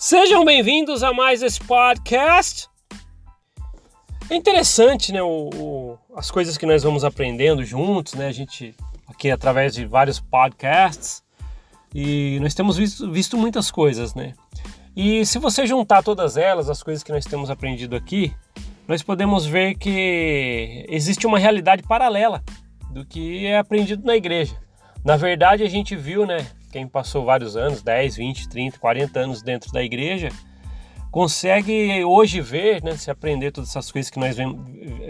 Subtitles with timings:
[0.00, 2.68] Sejam bem-vindos a mais esse podcast.
[4.30, 8.76] É interessante, né, o, o, as coisas que nós vamos aprendendo juntos, né, a gente
[9.08, 11.20] aqui através de vários podcasts
[11.92, 14.34] e nós temos visto, visto muitas coisas, né.
[14.94, 18.32] E se você juntar todas elas, as coisas que nós temos aprendido aqui,
[18.86, 22.44] nós podemos ver que existe uma realidade paralela
[22.92, 24.54] do que é aprendido na igreja.
[25.04, 29.42] Na verdade, a gente viu, né, quem passou vários anos, 10, 20, 30, 40 anos
[29.42, 30.30] dentro da igreja,
[31.10, 34.56] consegue hoje ver, né, se aprender todas essas coisas que nós vem,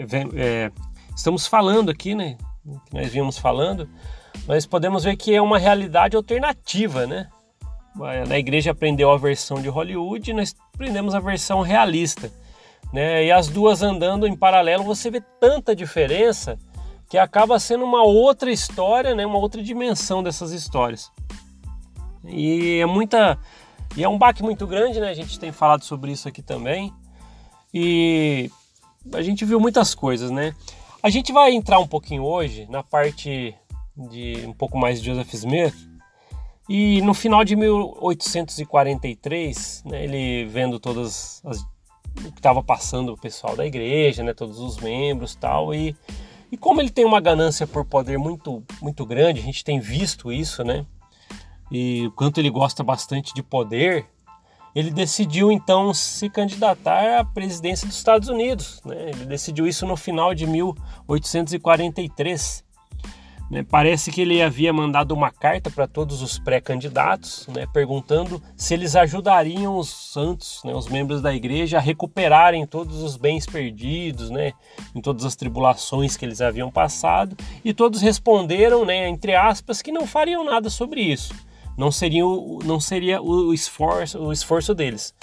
[0.05, 0.71] vem, é,
[1.15, 2.37] estamos falando aqui, né,
[2.85, 3.89] que nós vimos falando,
[4.47, 7.29] nós podemos ver que é uma realidade alternativa, né?
[8.27, 12.31] Na igreja aprendeu a versão de Hollywood nós aprendemos a versão realista,
[12.93, 13.25] né?
[13.25, 16.57] E as duas andando em paralelo, você vê tanta diferença
[17.09, 19.25] que acaba sendo uma outra história, né?
[19.25, 21.11] Uma outra dimensão dessas histórias.
[22.25, 23.37] E é muita.
[23.95, 25.09] E é um baque muito grande, né?
[25.09, 26.93] A gente tem falado sobre isso aqui também.
[27.73, 28.51] E
[29.13, 30.53] a gente viu muitas coisas, né?
[31.01, 33.55] A gente vai entrar um pouquinho hoje na parte
[33.95, 35.73] de um pouco mais de Joseph Smith.
[36.67, 43.17] E no final de 1843, né, ele vendo todas as, o que estava passando o
[43.17, 45.95] pessoal da igreja, né, todos os membros tal, e,
[46.51, 50.31] e como ele tem uma ganância por poder muito, muito grande, a gente tem visto
[50.31, 50.85] isso, né?
[51.71, 54.07] E o quanto ele gosta bastante de poder,
[54.75, 58.81] ele decidiu então se candidatar à presidência dos Estados Unidos.
[58.85, 59.09] Né?
[59.09, 62.63] Ele decidiu isso no final de 1843.
[63.49, 63.63] Né?
[63.63, 67.65] Parece que ele havia mandado uma carta para todos os pré-candidatos, né?
[67.73, 70.71] perguntando se eles ajudariam os santos, né?
[70.73, 74.53] os membros da igreja, a recuperarem todos os bens perdidos, né?
[74.93, 77.35] em todas as tribulações que eles haviam passado.
[77.65, 79.09] E todos responderam, né?
[79.09, 81.33] entre aspas, que não fariam nada sobre isso
[81.79, 85.15] não seria, o, não seria o, esforço, o esforço deles.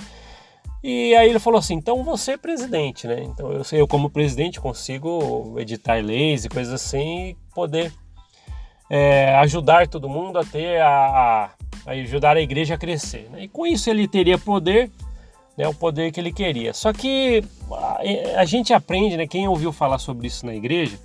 [0.83, 3.23] E aí ele falou assim: então você é presidente, né?
[3.25, 7.93] Então eu, eu como presidente consigo editar leis e coisas assim e poder
[8.89, 11.51] é, ajudar todo mundo a ter a,
[11.85, 13.29] a, ajudar a igreja a crescer.
[13.31, 13.45] Né?
[13.45, 14.91] E com isso ele teria poder,
[15.59, 15.69] né?
[15.69, 16.73] O poder que ele queria.
[16.73, 19.27] Só que a, a gente aprende, né?
[19.27, 20.99] Quem ouviu falar sobre isso na igreja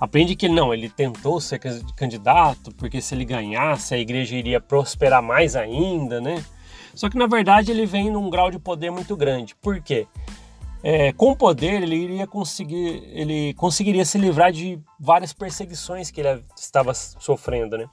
[0.00, 1.60] aprende que não, ele tentou ser
[1.96, 6.44] candidato porque se ele ganhasse a igreja iria prosperar mais ainda, né?
[6.94, 9.54] Só que na verdade ele vem num grau de poder muito grande.
[9.56, 10.06] Por quê?
[10.82, 16.44] É, com poder ele iria conseguir, ele conseguiria se livrar de várias perseguições que ele
[16.56, 17.88] estava sofrendo, né?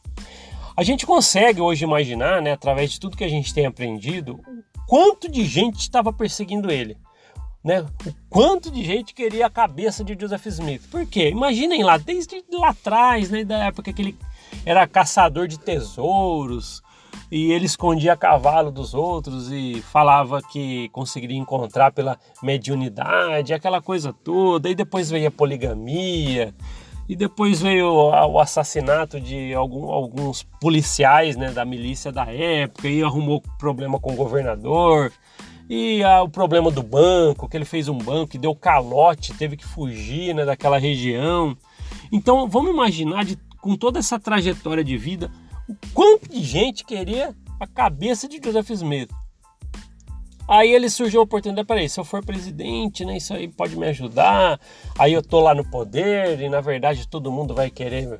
[0.76, 4.40] A gente consegue hoje imaginar, né, através de tudo que a gente tem aprendido,
[4.88, 6.98] quanto de gente estava perseguindo ele
[7.64, 7.82] né?
[7.82, 10.90] O quanto de gente queria a cabeça de Joseph Smith.
[10.90, 11.30] Por quê?
[11.30, 14.18] Imaginem lá, desde lá atrás, né, da época que ele
[14.66, 16.82] era caçador de tesouros
[17.32, 24.12] e ele escondia cavalo dos outros e falava que conseguiria encontrar pela mediunidade, aquela coisa
[24.12, 24.70] toda.
[24.70, 26.54] E depois veio a poligamia.
[27.08, 33.04] E depois veio o assassinato de algum, alguns policiais né, da milícia da época e
[33.04, 35.12] arrumou problema com o governador.
[35.74, 39.56] E ah, o problema do banco, que ele fez um banco que deu calote, teve
[39.56, 41.56] que fugir né, daquela região.
[42.12, 45.32] Então vamos imaginar de, com toda essa trajetória de vida,
[45.70, 49.10] o quanto de gente queria a cabeça de Joseph Smith.
[50.46, 53.88] Aí ele surgiu a oportunidade, peraí, se eu for presidente, né, isso aí pode me
[53.88, 54.60] ajudar,
[55.00, 58.20] aí eu tô lá no poder e na verdade todo mundo vai querer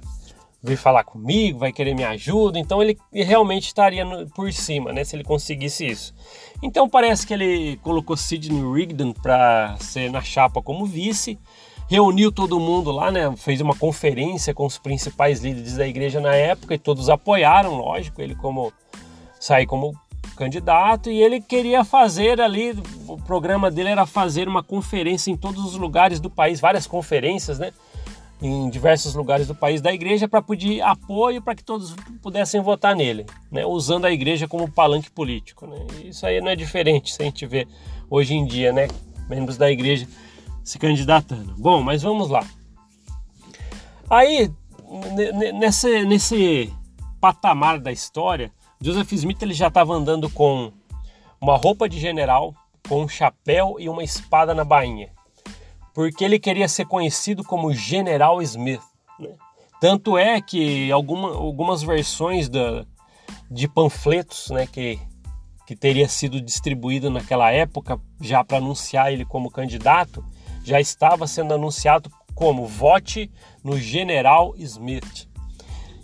[0.64, 5.04] vir falar comigo, vai querer me ajuda, então ele realmente estaria no, por cima, né,
[5.04, 6.14] se ele conseguisse isso.
[6.62, 11.40] Então parece que ele colocou Sidney Rigdon para ser na chapa como vice,
[11.90, 16.36] reuniu todo mundo lá, né, fez uma conferência com os principais líderes da igreja na
[16.36, 18.72] época e todos apoiaram, lógico, ele como
[19.40, 20.00] sair como
[20.38, 25.66] candidato e ele queria fazer ali, o programa dele era fazer uma conferência em todos
[25.66, 27.72] os lugares do país, várias conferências, né?
[28.42, 32.96] Em diversos lugares do país da igreja para pedir apoio para que todos pudessem votar
[32.96, 35.68] nele, né, usando a igreja como palanque político.
[35.68, 35.78] Né.
[36.06, 37.68] Isso aí não é diferente se a gente vê
[38.10, 38.88] hoje em dia, né,
[39.30, 40.08] membros da igreja
[40.64, 41.54] se candidatando.
[41.58, 42.44] Bom, mas vamos lá.
[44.10, 44.52] Aí,
[45.54, 46.74] nesse, nesse
[47.20, 48.52] patamar da história,
[48.82, 50.72] Joseph Smith ele já estava andando com
[51.40, 52.56] uma roupa de general,
[52.90, 55.12] com um chapéu e uma espada na bainha
[55.94, 58.82] porque ele queria ser conhecido como General Smith.
[59.20, 59.30] Né?
[59.80, 62.86] Tanto é que alguma, algumas versões da,
[63.50, 65.00] de panfletos né, que,
[65.66, 70.24] que teria sido distribuído naquela época, já para anunciar ele como candidato,
[70.64, 73.32] já estava sendo anunciado como vote
[73.64, 75.28] no General Smith.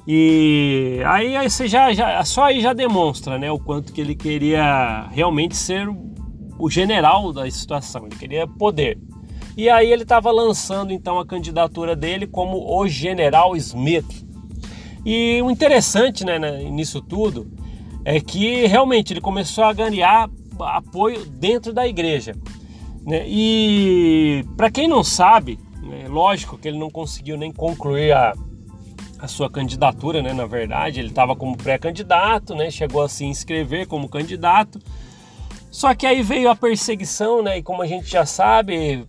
[0.07, 4.15] E aí, aí você já, já, só aí já demonstra, né, o quanto que ele
[4.15, 5.87] queria realmente ser
[6.57, 8.97] o general da situação, ele queria poder.
[9.57, 14.23] E aí ele estava lançando então a candidatura dele como o General Smith.
[15.03, 16.37] E o interessante, né,
[16.69, 17.51] nisso tudo
[18.05, 22.35] é que realmente ele começou a ganhar apoio dentro da igreja.
[23.03, 23.25] Né?
[23.27, 25.57] E para quem não sabe,
[26.03, 28.33] é lógico que ele não conseguiu nem concluir a,
[29.17, 30.33] a sua candidatura, né?
[30.33, 32.69] Na verdade, ele estava como pré-candidato, né?
[32.69, 34.79] Chegou a se inscrever como candidato.
[35.71, 37.57] Só que aí veio a perseguição, né?
[37.57, 39.07] E como a gente já sabe,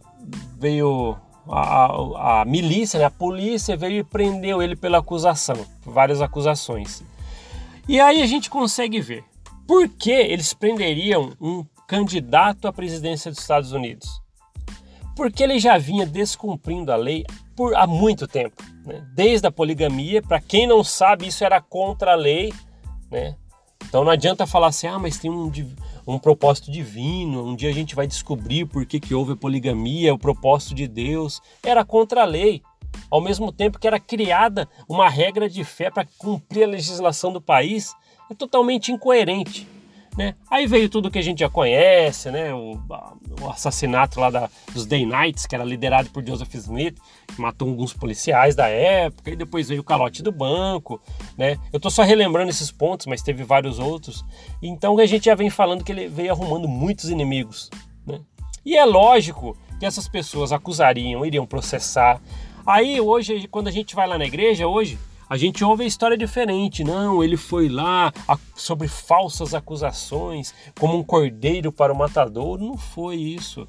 [0.59, 1.17] veio
[1.49, 3.05] a, a, a milícia, né?
[3.07, 7.03] a polícia veio e prendeu ele pela acusação, várias acusações.
[7.89, 9.25] E aí a gente consegue ver
[9.67, 14.21] por que eles prenderiam um candidato à presidência dos Estados Unidos?
[15.17, 17.25] Porque ele já vinha descumprindo a lei
[17.57, 19.07] por há muito tempo, né?
[19.15, 20.23] desde a poligamia.
[20.23, 22.53] Para quem não sabe, isso era contra a lei,
[23.11, 23.37] né?
[23.89, 25.51] Então não adianta falar assim, ah, mas tem um,
[26.15, 30.15] um propósito divino, um dia a gente vai descobrir por que, que houve a poligamia,
[30.15, 31.41] o propósito de Deus.
[31.63, 32.63] Era contra a lei.
[33.11, 37.41] Ao mesmo tempo que era criada uma regra de fé para cumprir a legislação do
[37.41, 37.95] país,
[38.31, 39.69] é totalmente incoerente.
[40.19, 40.35] Né?
[40.51, 42.53] Aí veio tudo que a gente já conhece, né?
[42.53, 42.73] o,
[43.41, 46.99] o assassinato lá da, dos Day Knights, que era liderado por Joseph Smith,
[47.29, 51.01] que matou alguns policiais da época, e depois veio o calote do banco.
[51.37, 51.57] Né?
[51.73, 54.25] Eu estou só relembrando esses pontos, mas teve vários outros.
[54.61, 57.71] Então a gente já vem falando que ele veio arrumando muitos inimigos.
[58.05, 58.19] Né?
[58.67, 62.21] E é lógico que essas pessoas acusariam, iriam processar.
[62.67, 64.99] Aí hoje, quando a gente vai lá na igreja, hoje,
[65.29, 66.83] a gente ouve a história diferente.
[66.83, 68.13] Não, ele foi lá
[68.57, 72.59] sobre falsas acusações, como um cordeiro para o matador.
[72.59, 73.69] Não foi isso.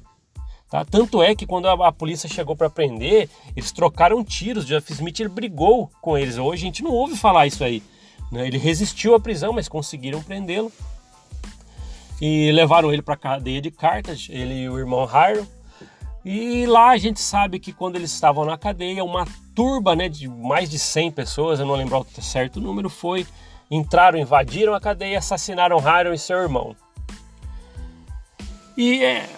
[0.70, 0.84] Tá?
[0.84, 4.64] Tanto é que quando a, a polícia chegou para prender, eles trocaram tiros.
[4.64, 6.38] Jeff Smith ele brigou com eles.
[6.38, 7.82] Hoje a gente não ouve falar isso aí.
[8.30, 8.46] Né?
[8.46, 10.72] Ele resistiu à prisão, mas conseguiram prendê-lo.
[12.20, 15.46] E levaram ele para a cadeia de cartas, ele e o irmão Hiram.
[16.24, 20.28] E lá a gente sabe que quando eles estavam na cadeia, uma turba né, de
[20.28, 23.26] mais de 100 pessoas, eu não lembro o certo número, foi,
[23.70, 26.76] entraram, invadiram a cadeia assassinaram Hiram e seu irmão.
[28.76, 29.28] E é,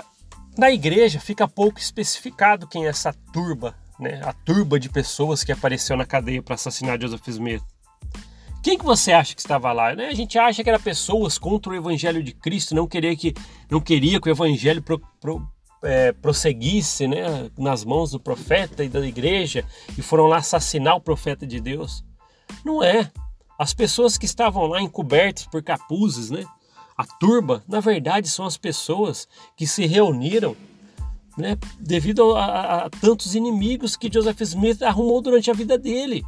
[0.56, 5.52] na igreja fica pouco especificado quem é essa turba, né, a turba de pessoas que
[5.52, 7.62] apareceu na cadeia para assassinar Joseph Smith.
[8.62, 9.94] Quem que você acha que estava lá?
[9.94, 10.06] Né?
[10.06, 13.34] A gente acha que era pessoas contra o evangelho de Cristo, não queria que,
[13.68, 15.44] não queria que o evangelho pro, pro,
[15.82, 19.64] é, prosseguisse né, nas mãos do profeta e da igreja
[19.96, 22.04] e foram lá assassinar o profeta de Deus.
[22.64, 23.10] Não é.
[23.58, 26.44] As pessoas que estavam lá encobertas por capuzes, né?
[26.96, 29.26] A turba, na verdade, são as pessoas
[29.56, 30.56] que se reuniram
[31.36, 36.22] né, devido a, a, a tantos inimigos que Joseph Smith arrumou durante a vida dele.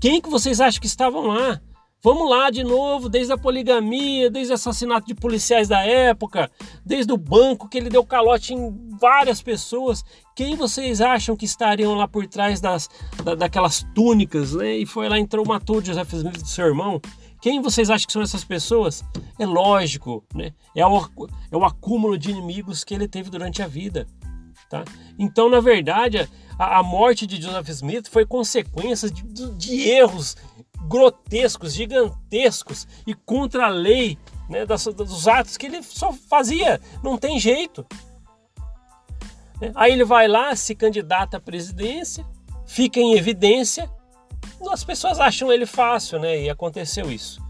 [0.00, 1.60] Quem que vocês acham que estavam lá?
[2.06, 6.48] Vamos lá de novo, desde a poligamia, desde o assassinato de policiais da época,
[6.84, 10.04] desde o banco que ele deu calote em várias pessoas.
[10.36, 12.88] Quem vocês acham que estariam lá por trás das,
[13.24, 14.76] da, daquelas túnicas, né?
[14.76, 17.00] E foi lá, entrou, matou o Joseph Smith do seu irmão.
[17.42, 19.02] Quem vocês acham que são essas pessoas?
[19.36, 20.52] É lógico, né?
[20.76, 21.08] É o,
[21.50, 24.06] é o acúmulo de inimigos que ele teve durante a vida.
[24.70, 24.84] Tá?
[25.18, 29.24] Então, na verdade, a, a morte de Joseph Smith foi consequência de,
[29.56, 30.36] de erros
[30.86, 36.80] grotescos, gigantescos e contra a lei né, das, dos atos que ele só fazia.
[37.02, 37.86] Não tem jeito.
[39.60, 39.72] Né?
[39.74, 42.24] Aí ele vai lá, se candidata à presidência,
[42.66, 43.90] fica em evidência,
[44.70, 46.42] as pessoas acham ele fácil, né?
[46.42, 47.44] E aconteceu isso.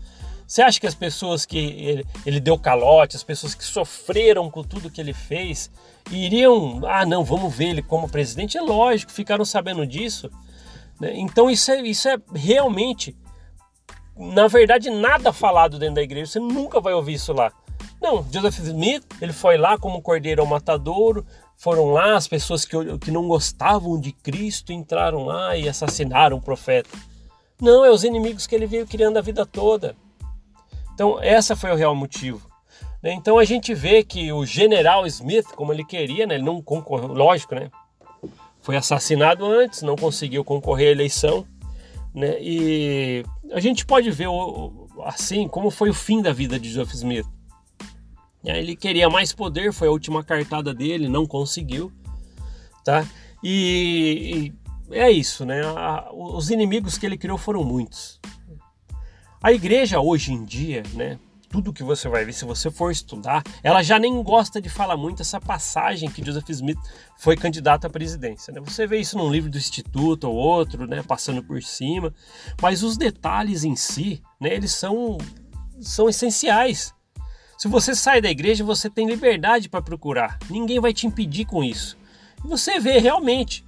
[0.46, 4.62] Você acha que as pessoas que ele, ele, deu calote, as pessoas que sofreram com
[4.62, 5.70] tudo que ele fez,
[6.10, 8.56] iriam, ah, não, vamos ver ele como presidente?
[8.56, 10.30] É lógico, ficaram sabendo disso.
[11.00, 11.12] Né?
[11.16, 13.16] Então isso é, isso é realmente
[14.16, 16.32] na verdade, nada falado dentro da igreja.
[16.32, 17.52] Você nunca vai ouvir isso lá.
[18.00, 21.24] Não, Joseph Smith, ele foi lá como cordeiro ao matadouro,
[21.56, 26.42] foram lá as pessoas que, que não gostavam de Cristo entraram lá e assassinaram o
[26.42, 26.90] profeta.
[27.60, 29.96] Não, é os inimigos que ele veio criando a vida toda.
[30.94, 32.46] Então, essa foi o real motivo.
[33.02, 33.12] Né?
[33.12, 36.34] Então, a gente vê que o general Smith, como ele queria, né?
[36.34, 37.70] ele não concorreu, lógico, né?
[38.60, 41.46] Foi assassinado antes, não conseguiu concorrer à eleição.
[42.14, 42.36] Né?
[42.40, 44.28] E a gente pode ver
[45.04, 47.26] assim como foi o fim da vida de Joseph Smith.
[48.44, 51.90] Ele queria mais poder, foi a última cartada dele, não conseguiu,
[52.84, 53.04] tá?
[53.42, 54.52] E,
[54.90, 55.62] e é isso, né?
[56.12, 58.20] os inimigos que ele criou foram muitos.
[59.42, 61.18] A igreja hoje em dia, né?
[61.48, 64.96] Tudo que você vai ver, se você for estudar, ela já nem gosta de falar
[64.96, 66.78] muito essa passagem que Joseph Smith
[67.16, 68.52] foi candidato à presidência.
[68.52, 68.60] Né?
[68.64, 72.12] Você vê isso num livro do Instituto ou outro, né, passando por cima,
[72.60, 75.18] mas os detalhes em si, né, eles são,
[75.80, 76.94] são essenciais.
[77.58, 80.38] Se você sai da igreja, você tem liberdade para procurar.
[80.50, 81.96] Ninguém vai te impedir com isso.
[82.44, 83.64] E você vê realmente,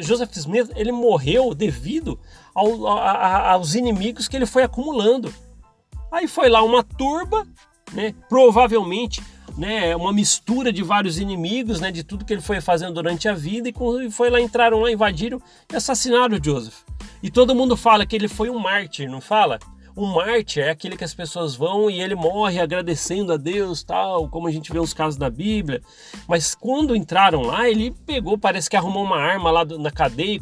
[0.00, 2.18] Joseph Smith ele morreu devido
[2.54, 5.32] ao, a, aos inimigos que ele foi acumulando.
[6.10, 7.46] Aí foi lá uma turba,
[7.92, 8.14] né?
[8.28, 9.22] Provavelmente,
[9.56, 9.94] né?
[9.94, 11.90] Uma mistura de vários inimigos, né?
[11.90, 15.40] De tudo que ele foi fazendo durante a vida e foi lá entraram lá, invadiram
[15.70, 16.80] e assassinaram o Joseph.
[17.22, 19.58] E todo mundo fala que ele foi um mártir, não fala?
[19.98, 24.28] O mártir é aquele que as pessoas vão e ele morre agradecendo a Deus, tal,
[24.28, 25.82] como a gente vê os casos da Bíblia.
[26.28, 30.40] Mas quando entraram lá, ele pegou, parece que arrumou uma arma lá na cadeia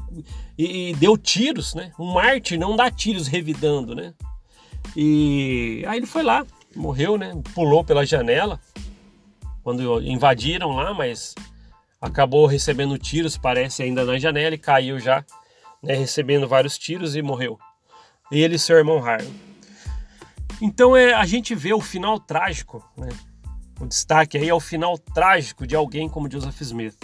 [0.59, 1.91] e, e deu tiros, né?
[1.99, 4.13] Um mártir não dá tiros revidando, né?
[4.97, 7.39] E aí ele foi lá, morreu, né?
[7.55, 8.59] Pulou pela janela
[9.63, 11.35] quando invadiram lá, mas
[12.01, 15.23] acabou recebendo tiros, parece, ainda na janela e caiu já,
[15.83, 15.95] né?
[15.95, 17.59] Recebendo vários tiros e morreu.
[18.33, 19.31] Ele e seu irmão Harlan.
[20.63, 23.11] Então é, a gente vê o final trágico, né?
[23.79, 26.97] O destaque aí é o final trágico de alguém como Joseph Smith.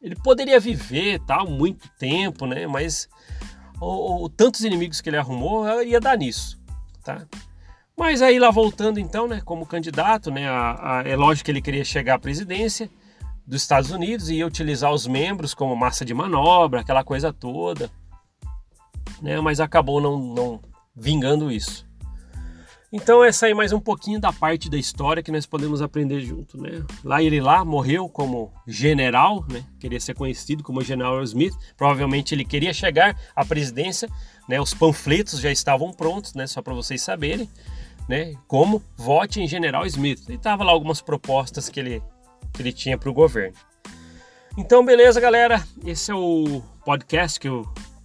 [0.00, 2.66] Ele poderia viver tal muito tempo, né?
[2.66, 3.06] Mas
[3.78, 6.63] o, o, tantos inimigos que ele arrumou ia dar nisso
[7.04, 7.26] tá?
[7.96, 11.62] Mas aí lá voltando então, né, como candidato, né, a, a, é lógico que ele
[11.62, 12.90] queria chegar à presidência
[13.46, 17.90] dos Estados Unidos e utilizar os membros como massa de manobra, aquela coisa toda,
[19.22, 20.60] né, mas acabou não, não
[20.96, 21.86] vingando isso.
[22.96, 26.56] Então essa aí mais um pouquinho da parte da história que nós podemos aprender junto,
[26.56, 26.80] né?
[27.02, 29.64] Lá ele lá morreu como general, né?
[29.80, 31.54] Queria ser conhecido como General Smith.
[31.76, 34.08] Provavelmente ele queria chegar à presidência,
[34.48, 34.60] né?
[34.60, 36.46] Os panfletos já estavam prontos, né?
[36.46, 37.48] Só para vocês saberem,
[38.08, 38.34] né?
[38.46, 40.28] Como vote em General Smith.
[40.28, 42.02] E tava lá algumas propostas que ele
[42.52, 43.56] que ele tinha para o governo.
[44.56, 45.66] Então beleza, galera.
[45.84, 47.64] Esse é o podcast que eu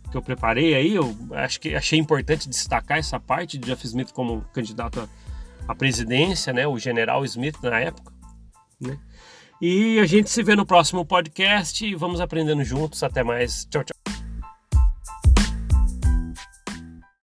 [0.10, 4.12] que eu preparei aí, eu acho que achei importante destacar essa parte de Jeff Smith
[4.12, 5.08] como candidato
[5.68, 8.12] à presidência, né, o General Smith na época,
[8.82, 8.98] né?
[9.62, 13.04] E a gente se vê no próximo podcast e vamos aprendendo juntos.
[13.04, 13.66] Até mais.
[13.66, 13.99] Tchau, tchau.